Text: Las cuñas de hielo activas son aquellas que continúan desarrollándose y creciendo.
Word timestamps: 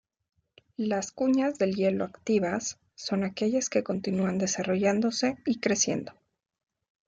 Las 0.77 1.11
cuñas 1.11 1.59
de 1.59 1.71
hielo 1.73 2.05
activas 2.05 2.79
son 2.95 3.23
aquellas 3.23 3.69
que 3.69 3.83
continúan 3.83 4.39
desarrollándose 4.39 5.37
y 5.45 5.59
creciendo. 5.59 6.13